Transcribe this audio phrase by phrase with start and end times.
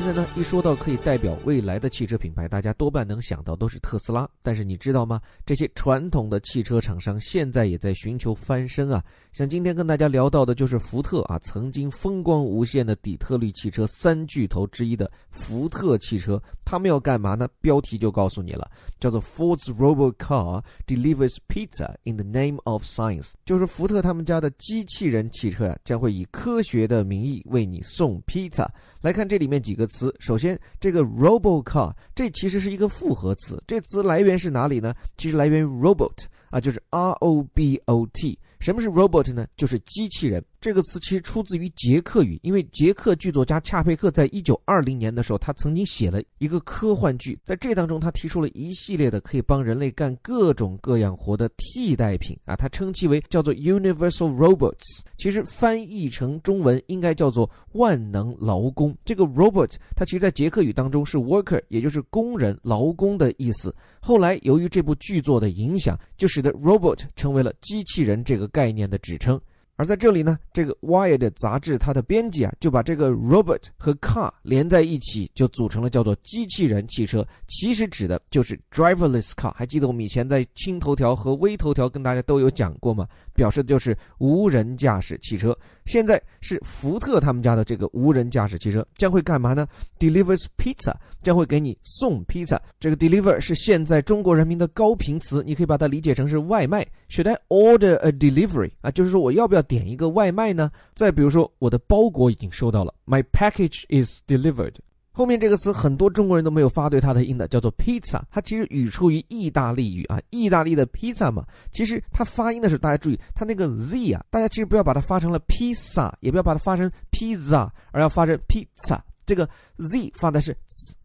[0.00, 4.26] 现在呢，一说到可以代表未来的汽车品牌，大家多半能想到都是特斯拉。
[4.42, 5.20] 但是你知道吗？
[5.44, 9.04] 这些传统的汽车厂商现在也在寻求翻身啊。
[9.30, 17.46] 像今天跟大家聊到的就是福特啊，曾经风光无限的底特律汽车三巨头之一的福特汽车，他们要干嘛呢？
[17.60, 28.66] 标题就告诉你了，叫做 Ford's Robot Car delivers pizza in the name of science，就是福特他们家的机器人汽车呀，将会以科学的名义为你送披萨。
[29.02, 34.94] 来看这里面几个词，首先这个 robot car，这其实是一个复合词，这词来源是哪里呢？
[35.18, 38.38] 其实来源于 robot 啊，就是 R O B O T。
[38.60, 39.46] 什么是 robot 呢？
[39.56, 40.44] 就是机器人。
[40.60, 58.94] 这个词其实出自于捷克语，因为捷克剧作家恰佩克在一九二零年的时候，他曾经写了一个科幻剧，在这当中他提出了一系列的可以帮人类干各种各样活的替代品啊，他称其为叫做 universal robots，其实翻译成中文应该叫做万能劳工。
[59.02, 63.74] 这个 robot 它其实在捷克语当中是 worker，也就是工人、劳工的意思。
[63.98, 69.40] 后来由于这部剧作的影响，就使得 robot 成为了机器人这个概念的指称。
[69.80, 77.26] 而在这里呢，这个 Wired 杂志它的编辑啊，就把这个 robot 和 car 连在一起，就组成了叫做机器人汽车。
[77.48, 79.50] 其实指的就是 driverless car。
[79.54, 83.08] 还记得我们以前在青头条和微头条跟大家都有讲过吗？
[83.32, 85.56] 表示的就是无人驾驶汽车。
[85.86, 89.66] 现在是福特他们家的这个无人驾驶汽车将会干嘛呢
[89.98, 92.60] ？Delivers pizza，将会给你送披萨。
[92.78, 96.86] 这个 deliver 是现在中国人民的高频词，你可以把它理解成是外卖。
[97.08, 98.72] Should I order a delivery？
[98.82, 100.68] 啊，就是说我要不要点一个外卖呢？
[100.96, 104.74] 再比如说，我的包裹已经收到了，My package is delivered。
[105.12, 108.20] 后面这个词很多中国人都没有发对它的音的，叫做 pizza。
[108.32, 111.46] 它其实语出于意大利语啊，意大利的 pizza 嘛。
[111.70, 118.98] 其实它发音的时候，大家注意，它那个 z 啊，大家其实不要把它发成了 pizza，也不要把它发成 pizza，而要发成 pizza。
[119.24, 120.56] 这个 z 发的是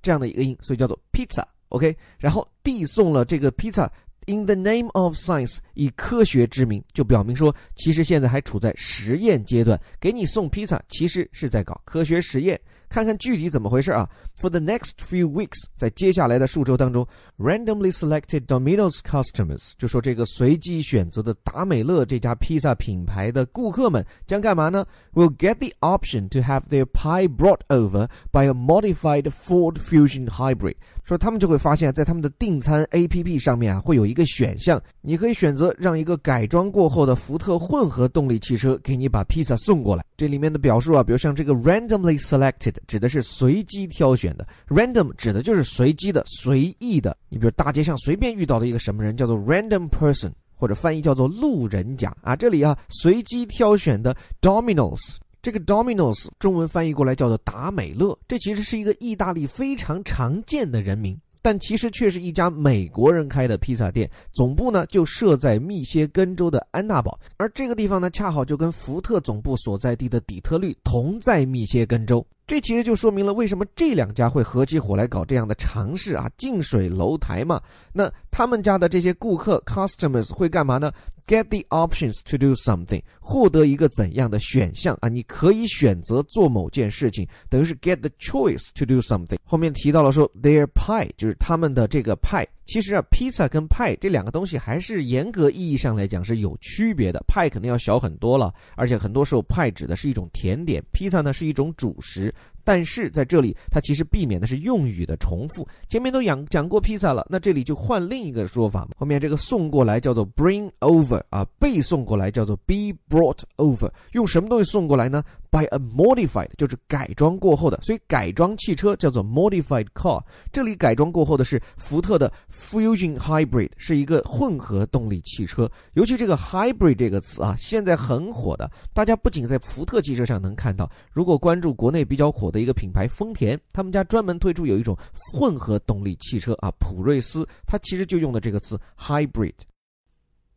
[0.00, 1.44] 这样的一个音，所以叫做 pizza。
[1.68, 3.90] OK，然后递送了这个 pizza。
[4.26, 9.78] In the name of science，以科学之名，就表明说，其实现在还处在实验阶段。
[10.00, 12.60] 给你送披萨，其实是在搞科学实验。
[12.94, 14.08] 看看具体怎么回事啊
[14.40, 17.04] ？For the next few weeks，在接下来的数周当中
[17.38, 29.24] ，randomly selected Domino's customers，就说这个随机选择的达美乐这家披萨品牌的顾客们将干嘛呢？Will get the option to have their pie brought over by a modified
[29.24, 30.76] Ford Fusion Hybrid。
[31.02, 40.04] 说他们就会发现，在他们的订餐 APP 上面啊，会有一个选项，你可以选择让一个改装过后的福特混合动力汽车给你把披萨送过来。
[40.16, 42.72] 这里面的表述啊，比如像这个 randomly selected。
[42.84, 47.16] 指的是随机挑选的，random 指的就是随机的、随意的。
[47.28, 52.36] 你比如大街上随便遇到的一个什么人，叫做 random person，或者翻译叫做路人甲啊。
[52.36, 61.18] 这里啊，随机挑选的 Domino's，这个 Domino's 中文翻译过来叫做达美乐，这其实是一个意大利非常常见的人名。
[61.42, 72.26] 但其实却是一家美国人开的披萨店，总部呢就设在密歇根州的安娜堡，而这个地方呢恰好就跟福特总部所在地的底特律同在密歇根州。
[72.46, 77.60] 这其实就说明了为什么这两家会合起伙来搞这样的尝试啊，近水楼台嘛。
[77.92, 80.92] 那他们家的这些顾客 customers 会干嘛呢
[81.26, 85.08] ？Get the options to do something，获得一个怎样的选项啊？
[85.08, 89.38] 你可以选择做某件事情，等于是 get the choice to do something。
[89.44, 92.46] 后面提到了说，their pie 就是他们的这个派。
[92.66, 97.22] 其实啊，披萨跟派这两个东西还是严格意义上来讲是有区别的。
[97.28, 102.34] 派肯定要小很多了，而且很多时候派指的是一种甜点，披萨呢是一种主食。
[102.64, 105.68] 但是在这里，它其实避免的是用语的重复。
[105.86, 108.92] 前面都讲讲过披萨了，那这里就换另一个说法嘛。
[108.96, 113.90] 后面这个送过来叫做 bring over 啊，被送过来叫做 be brought over。
[114.12, 120.22] 用什么东西送过来呢？By a modified 就是改装过后的，所以改装汽车叫做 modified car。
[120.50, 125.70] 这里改装过后的是福特的 Fusion Hybrid，是一个混合动力汽车。
[125.92, 128.70] 尤其这个 hybrid 这个词啊，现在很火的。
[128.94, 132.53] 大家不仅在福特汽车上能看到，如果关注国内比较火。
[132.54, 134.96] 的一个品牌丰田，他们家专门推出有一种
[135.32, 139.52] 混合动力汽车啊，普锐斯，它其实就用的这个词 hybrid。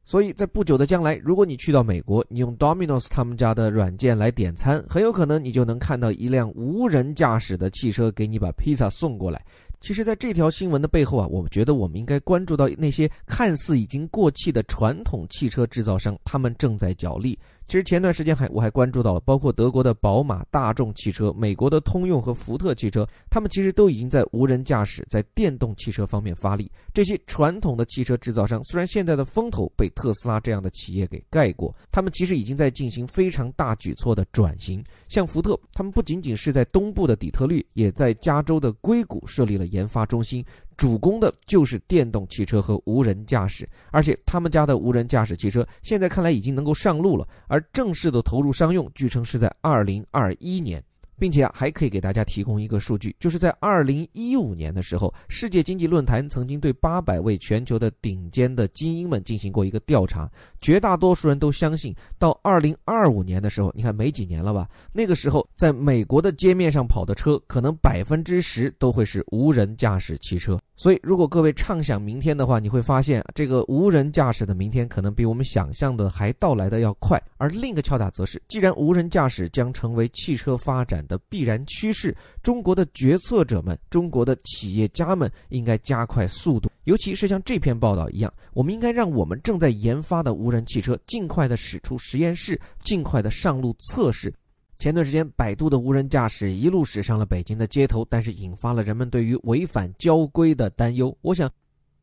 [0.06, 9.44] 所以在不久的将来，如果你去到美国，你用 Domino's 他们家的软件来点餐，很有可能你就能看到一辆无人驾驶的汽车给你把披萨送过来。
[9.80, 17.38] 其实，在这条新闻的背后啊，我们觉得我们应该关注到那些看似已经过气的传统汽车制造商，他们正在角力。
[17.68, 26.72] 其实前段时间还我还关注到了，包括德国的宝马、大众汽车、美国的通用和福特汽车，他们其实都已经在无人驾驶、在电动汽车方面发力。
[26.94, 34.82] 这些传统的汽车制造商虽然现在的风头被特斯拉这样的企业给盖过，他们其实已经在进行非常大举措的转型。
[35.10, 40.44] 像福特，他们不仅仅是在东部的底特律，也在加州的硅谷设立了研发中心。
[40.76, 50.84] 主攻的就是电动汽车和无人驾驶，而且他们家的无人驾驶汽车现在看来已经能够上路了，而正式的投入商用，据称是在二零二一年。
[51.20, 60.30] 并且，还可以给大家提供一个数据，就是在二零一五年的时候，世界经济论坛曾经对八百位全球的顶尖的精英们进行过一个调查，
[60.62, 64.68] 绝大多数人都相信，到二零二五年的时候，你看没几年了吧？
[64.94, 70.60] 那个时候，在美国的街面上跑的车，可能百分之十都会是无人驾驶汽车。
[70.80, 77.20] 所以，如果各位畅想明天的话，你会发现，这个无人驾驶的明天可能比我们想象的还到来的要快。
[77.38, 94.32] 而另一个敲打则是，既然无人驾驶将成为汽车发展的必然趋势，中国的决策者们、中国的企业家们应该加快速度，尤其是像这篇报道一样，我们应该让我们正在研发的无人汽车尽快的驶出实验室，尽快的上路测试。
[94.78, 101.18] 前段时间，百度的无人驾驶一路驶上了北京的街头，但是引发了人们对于违反交规的担忧。
[101.22, 101.52] 我想，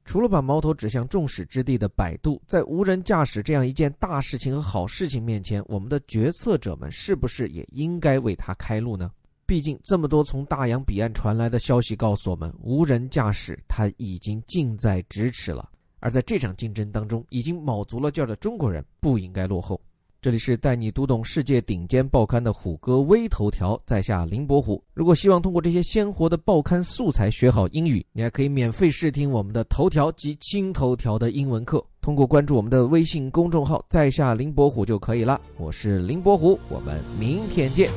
[0.04, 9.08] 除了把矛头指向众矢之的的百度，在无人驾驶这样一件大事情和好事情面前，我们的决策者们是不是也应该为它开路呢？
[9.46, 15.70] 毕竟，这么多从大洋彼岸传来的消息告诉我们，无人驾驶它已经近在咫尺了。
[16.00, 19.80] 而在这场竞争当中，已经卯足了劲儿的中国人不应该落后。
[20.24, 24.82] 这里是带你读懂世界顶尖报刊的虎哥微头条，在下林伯虎。
[24.94, 31.84] 如果希望通过这些鲜活的报刊素材学好英语，你还可以免费试听我们的头条及轻头条的英文课。
[32.00, 35.38] 通过关注我们的微信公众号“在下林伯虎”就可以了。
[35.58, 37.90] 我是林伯虎，我们明天见。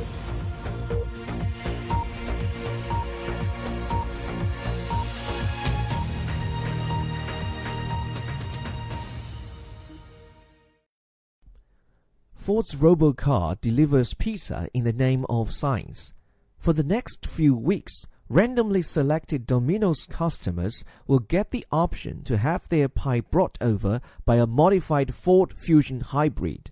[12.48, 16.14] Ford's robocar delivers pizza in the name of science.
[16.58, 22.70] For the next few weeks, randomly selected Domino's customers will get the option to have
[22.70, 26.72] their pie brought over by a modified Ford Fusion hybrid.